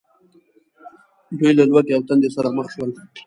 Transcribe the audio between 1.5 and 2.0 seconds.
له ولږې